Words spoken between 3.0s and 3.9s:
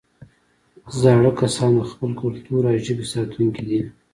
ساتونکي دي